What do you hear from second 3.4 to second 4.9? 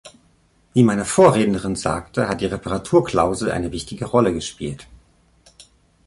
eine wichtige Rolle gespielt.